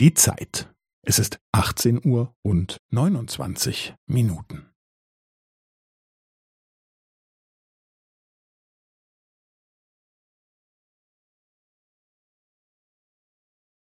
[0.00, 0.72] Die Zeit.
[1.02, 4.72] Es ist 18 Uhr und 29 Minuten.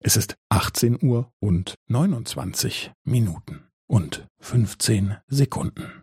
[0.00, 6.02] Es ist 18 Uhr und 29 Minuten und 15 Sekunden.